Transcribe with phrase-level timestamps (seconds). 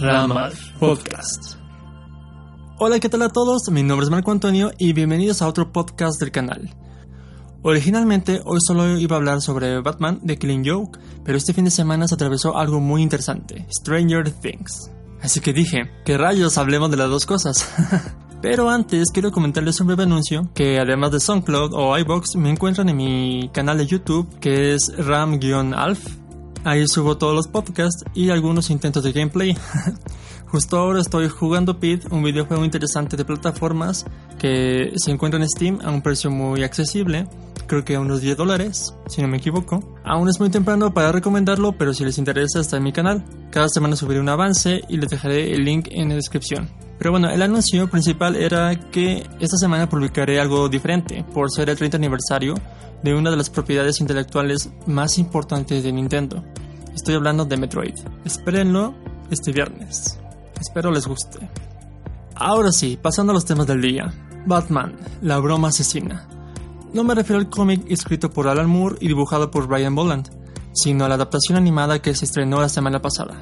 [0.00, 1.54] Rama Podcast.
[2.78, 3.68] Hola, ¿qué tal a todos?
[3.72, 6.70] Mi nombre es Marco Antonio y bienvenidos a otro podcast del canal.
[7.62, 11.72] Originalmente hoy solo iba a hablar sobre Batman de Killing Joke, pero este fin de
[11.72, 14.88] semana se atravesó algo muy interesante, Stranger Things.
[15.20, 17.68] Así que dije, ¿qué rayos hablemos de las dos cosas?
[18.40, 22.88] pero antes quiero comentarles un breve anuncio que además de SoundCloud o iBox me encuentran
[22.88, 26.06] en mi canal de YouTube que es ram-alf
[26.68, 29.56] Ahí subo todos los podcasts y algunos intentos de gameplay.
[30.48, 34.04] Justo ahora estoy jugando Pit, un videojuego interesante de plataformas
[34.38, 37.26] que se encuentra en Steam a un precio muy accesible,
[37.66, 39.96] creo que a unos 10 dólares, si no me equivoco.
[40.04, 43.24] Aún es muy temprano para recomendarlo, pero si les interesa está en mi canal.
[43.50, 46.68] Cada semana subiré un avance y les dejaré el link en la descripción.
[46.98, 51.76] Pero bueno, el anuncio principal era que esta semana publicaré algo diferente, por ser el
[51.76, 52.54] 30 aniversario
[53.02, 56.42] de una de las propiedades intelectuales más importantes de Nintendo.
[56.94, 57.94] Estoy hablando de Metroid.
[58.24, 58.94] Espérenlo
[59.30, 60.18] este viernes.
[60.60, 61.38] Espero les guste.
[62.34, 64.12] Ahora sí, pasando a los temas del día.
[64.46, 66.26] Batman, la broma asesina.
[66.92, 70.30] No me refiero al cómic escrito por Alan Moore y dibujado por Brian Boland,
[70.72, 73.36] sino a la adaptación animada que se estrenó la semana pasada.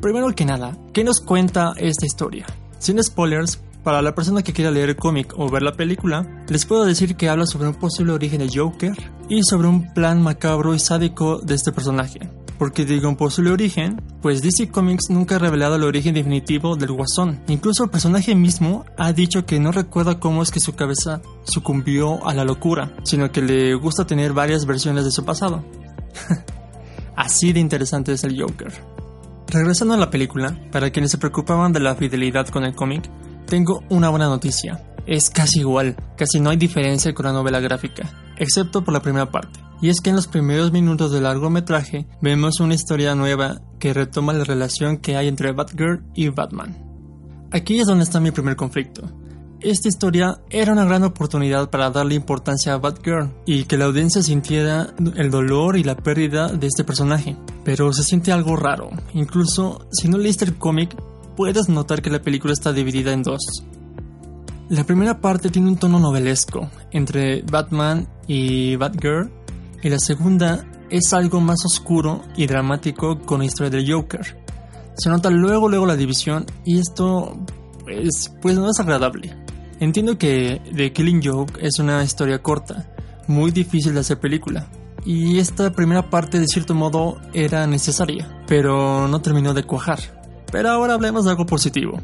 [0.00, 2.46] Primero que nada, ¿qué nos cuenta esta historia?
[2.80, 6.64] Sin spoilers, para la persona que quiera leer el cómic o ver la película, les
[6.64, 8.94] puedo decir que habla sobre un posible origen de Joker
[9.28, 12.30] y sobre un plan macabro y sádico de este personaje.
[12.58, 16.92] Porque digo un posible origen, pues DC Comics nunca ha revelado el origen definitivo del
[16.92, 17.42] Guasón.
[17.48, 22.26] Incluso el personaje mismo ha dicho que no recuerda cómo es que su cabeza sucumbió
[22.26, 25.62] a la locura, sino que le gusta tener varias versiones de su pasado.
[27.14, 28.72] Así de interesante es el Joker.
[29.48, 33.10] Regresando a la película, para quienes se preocupaban de la fidelidad con el cómic,
[33.46, 34.84] tengo una buena noticia.
[35.06, 39.30] Es casi igual, casi no hay diferencia con la novela gráfica, excepto por la primera
[39.30, 39.58] parte.
[39.82, 44.32] Y es que en los primeros minutos del largometraje vemos una historia nueva que retoma
[44.32, 46.76] la relación que hay entre Batgirl y Batman.
[47.50, 49.10] Aquí es donde está mi primer conflicto.
[49.60, 54.22] Esta historia era una gran oportunidad para darle importancia a Batgirl y que la audiencia
[54.22, 57.36] sintiera el dolor y la pérdida de este personaje.
[57.64, 58.90] Pero se siente algo raro.
[59.14, 60.96] Incluso si no leíste el cómic,
[61.36, 63.40] puedes notar que la película está dividida en dos.
[64.68, 69.30] La primera parte tiene un tono novelesco entre Batman y Batgirl
[69.82, 74.38] y la segunda es algo más oscuro y dramático con la historia del Joker.
[74.96, 77.36] Se nota luego luego la división y esto
[77.84, 79.36] pues, pues no es agradable.
[79.80, 82.92] Entiendo que The Killing Joke es una historia corta,
[83.26, 84.68] muy difícil de hacer película,
[85.04, 89.98] y esta primera parte de cierto modo era necesaria, pero no terminó de cuajar.
[90.50, 92.00] Pero ahora hablemos de algo positivo.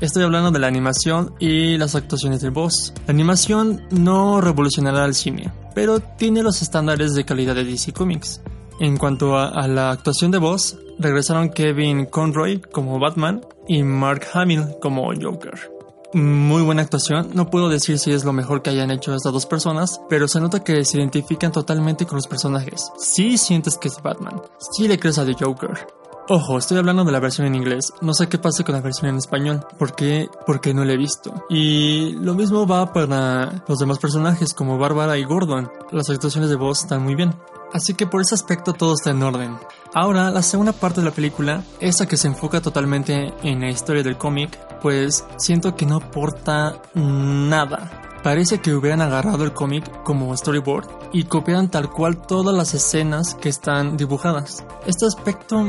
[0.00, 2.94] Estoy hablando de la animación y las actuaciones del voz.
[3.06, 8.40] La animación no revolucionará el cine, pero tiene los estándares de calidad de DC Comics.
[8.80, 14.76] En cuanto a, la actuación de voz, regresaron Kevin Conroy como Batman y Mark Hamill
[14.80, 15.77] como Joker.
[16.14, 19.44] Muy buena actuación, no puedo decir si es lo mejor que hayan hecho estas dos
[19.44, 22.90] personas, pero se nota que se identifican totalmente con los personajes.
[22.98, 24.40] Sí sientes que es Batman,
[24.72, 25.86] sí le crees a The Joker,
[26.30, 27.94] Ojo, estoy hablando de la versión en inglés.
[28.02, 29.64] No sé qué pasa con la versión en español.
[29.78, 30.28] ¿Por qué?
[30.44, 31.46] Porque no la he visto.
[31.48, 35.72] Y lo mismo va para los demás personajes como Bárbara y Gordon.
[35.90, 37.34] Las actuaciones de voz están muy bien.
[37.72, 39.56] Así que por ese aspecto todo está en orden.
[39.94, 44.02] Ahora, la segunda parte de la película, esa que se enfoca totalmente en la historia
[44.02, 48.02] del cómic, pues siento que no aporta nada.
[48.22, 53.34] Parece que hubieran agarrado el cómic como storyboard y copiaran tal cual todas las escenas
[53.34, 54.64] que están dibujadas.
[54.86, 55.64] Este aspecto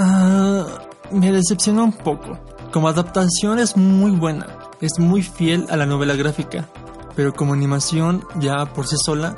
[0.00, 0.64] Ah,
[1.10, 2.38] me decepcionó un poco.
[2.72, 4.46] Como adaptación es muy buena,
[4.80, 6.68] es muy fiel a la novela gráfica,
[7.16, 9.34] pero como animación ya por sí sola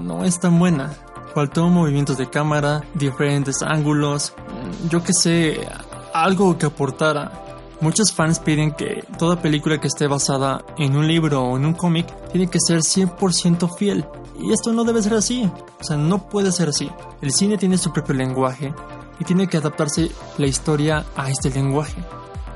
[0.00, 0.92] no es tan buena.
[1.38, 4.34] Faltó movimientos de cámara, diferentes ángulos,
[4.90, 5.68] yo que sé,
[6.12, 7.30] algo que aportara.
[7.80, 11.74] Muchos fans piden que toda película que esté basada en un libro o en un
[11.74, 14.04] cómic tiene que ser 100% fiel.
[14.40, 15.48] Y esto no debe ser así.
[15.80, 16.90] O sea, no puede ser así.
[17.22, 18.74] El cine tiene su propio lenguaje
[19.20, 22.02] y tiene que adaptarse la historia a este lenguaje.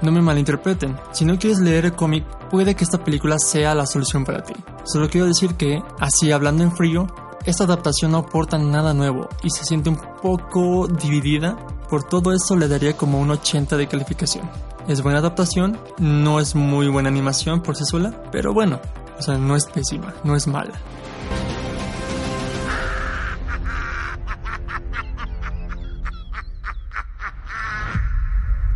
[0.01, 3.87] No me malinterpreten, si no quieres leer el cómic, puede que esta película sea la
[3.87, 4.55] solución para ti.
[4.83, 7.07] Solo quiero decir que, así hablando en frío,
[7.45, 11.57] esta adaptación no aporta nada nuevo y se siente un poco dividida.
[11.91, 14.49] Por todo eso le daría como un 80 de calificación.
[14.87, 18.81] Es buena adaptación, no es muy buena animación por sí sola, pero bueno,
[19.19, 20.73] o sea, no es pésima, no es mala.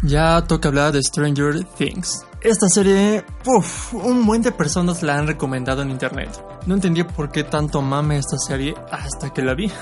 [0.03, 2.25] Ya toca hablar de Stranger Things.
[2.41, 6.31] Esta serie, uff, un buen de personas la han recomendado en internet.
[6.67, 9.71] No entendía por qué tanto mame esta serie hasta que la vi.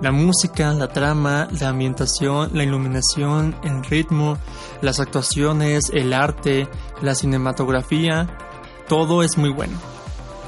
[0.00, 4.38] La música, la trama, la ambientación, la iluminación, el ritmo,
[4.80, 6.66] las actuaciones, el arte,
[7.02, 8.26] la cinematografía,
[8.88, 9.76] todo es muy bueno.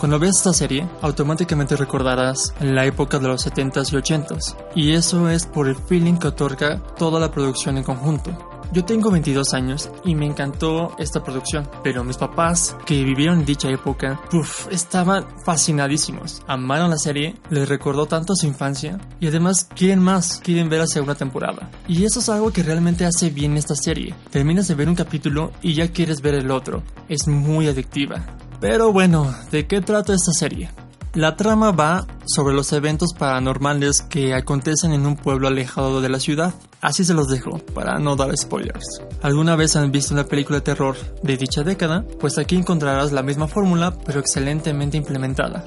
[0.01, 5.29] Cuando ves esta serie, automáticamente recordarás la época de los 70s y 80s, y eso
[5.29, 8.52] es por el feeling que otorga toda la producción en conjunto.
[8.73, 13.45] Yo tengo 22 años y me encantó esta producción, pero mis papás, que vivieron en
[13.45, 16.41] dicha época, uff, estaban fascinadísimos.
[16.47, 20.87] Amaron la serie, les recordó tanto su infancia y además quieren más, quieren ver la
[20.87, 21.71] segunda temporada.
[21.87, 24.15] Y eso es algo que realmente hace bien esta serie.
[24.31, 26.83] Terminas de ver un capítulo y ya quieres ver el otro.
[27.11, 28.25] Es muy adictiva.
[28.59, 30.71] Pero bueno, ¿de qué trata esta serie?
[31.15, 36.19] La trama va sobre los eventos paranormales que acontecen en un pueblo alejado de la
[36.19, 36.55] ciudad.
[36.81, 39.03] Así se los dejo, para no dar spoilers.
[39.21, 42.07] ¿Alguna vez han visto una película de terror de dicha década?
[42.19, 45.67] Pues aquí encontrarás la misma fórmula, pero excelentemente implementada.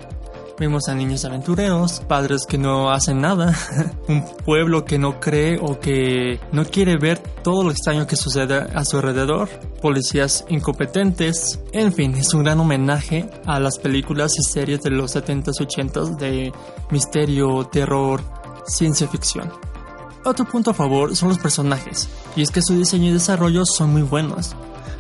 [0.57, 3.54] Vemos a niños aventureros, padres que no hacen nada,
[4.07, 8.56] un pueblo que no cree o que no quiere ver todo lo extraño que sucede
[8.56, 9.50] a su alrededor,
[9.81, 15.13] policías incompetentes, en fin, es un gran homenaje a las películas y series de los
[15.13, 16.54] 70s 80s de
[16.90, 18.22] misterio, terror,
[18.66, 19.52] ciencia ficción.
[20.24, 22.07] Otro punto a favor son los personajes,
[22.38, 24.56] y es que su diseño y desarrollo son muy buenos.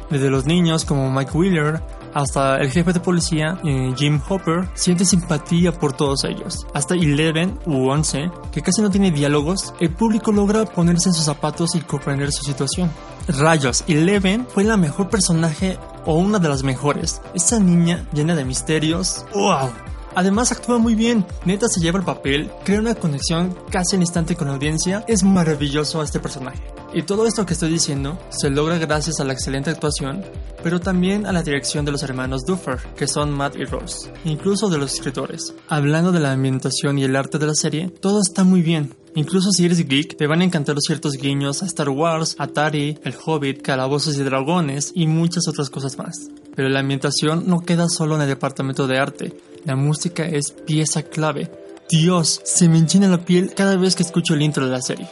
[0.09, 1.81] Desde los niños como Mike Wheeler
[2.15, 6.65] hasta el jefe de policía, eh, Jim Hopper, siente simpatía por todos ellos.
[6.73, 11.25] Hasta Eleven u Once, que casi no tiene diálogos, el público logra ponerse en sus
[11.25, 12.89] zapatos y comprender su situación.
[13.27, 17.21] Rayos, Eleven fue la mejor personaje o una de las mejores.
[17.33, 19.25] Esa niña llena de misterios.
[19.33, 19.71] ¡Wow!
[20.15, 24.37] Además actúa muy bien, neta se lleva el papel, crea una conexión casi al instante
[24.37, 26.74] con la audiencia, es maravilloso este personaje.
[26.93, 30.23] Y todo esto que estoy diciendo se logra gracias a la excelente actuación,
[30.63, 34.69] pero también a la dirección de los hermanos Duffer, que son Matt y Ross, incluso
[34.69, 35.53] de los escritores.
[35.67, 39.49] Hablando de la ambientación y el arte de la serie, todo está muy bien, Incluso
[39.51, 43.15] si eres geek, te van a encantar los ciertos guiños a Star Wars, Atari, El
[43.25, 46.17] Hobbit, Calabozos y Dragones y muchas otras cosas más.
[46.53, 49.33] Pero la ambientación no queda solo en el departamento de arte,
[49.63, 51.49] la música es pieza clave.
[51.89, 55.07] Dios, se me enchina la piel cada vez que escucho el intro de la serie.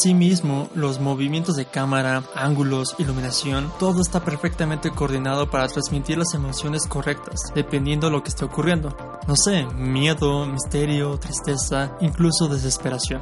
[0.00, 6.86] Asimismo, los movimientos de cámara, ángulos, iluminación, todo está perfectamente coordinado para transmitir las emociones
[6.86, 8.96] correctas, dependiendo de lo que esté ocurriendo.
[9.28, 13.20] No sé, miedo, misterio, tristeza, incluso desesperación.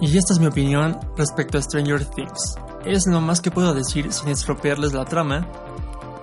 [0.00, 2.56] Y esta es mi opinión respecto a Stranger Things.
[2.86, 5.46] Es lo más que puedo decir sin estropearles la trama.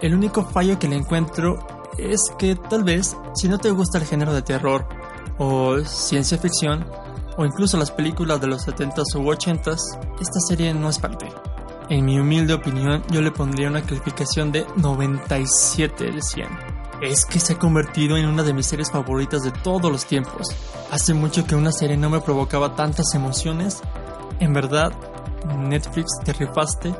[0.01, 1.59] El único fallo que le encuentro
[1.99, 4.87] es que tal vez, si no te gusta el género de terror
[5.37, 6.87] o ciencia ficción,
[7.37, 9.77] o incluso las películas de los 70s u 80s,
[10.19, 11.29] esta serie no es parte.
[11.89, 16.47] En mi humilde opinión, yo le pondría una calificación de 97 de 100.
[17.01, 20.47] Es que se ha convertido en una de mis series favoritas de todos los tiempos.
[20.91, 23.81] Hace mucho que una serie no me provocaba tantas emociones.
[24.39, 24.91] En verdad,
[25.57, 26.93] Netflix te rifaste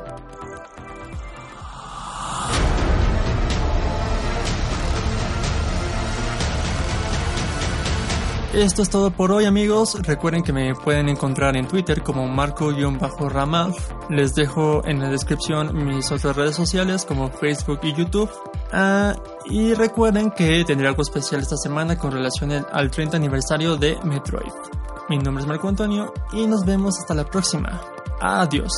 [8.52, 13.74] Esto es todo por hoy amigos, recuerden que me pueden encontrar en Twitter como marco-ramal.
[14.08, 18.30] Les dejo en la descripción mis otras redes sociales como Facebook y YouTube.
[18.72, 23.98] Ah, y recuerden que tendré algo especial esta semana con relación al 30 aniversario de
[24.02, 24.52] Metroid.
[25.10, 27.80] Mi nombre es Marco Antonio y nos vemos hasta la próxima.
[28.20, 28.72] Adiós.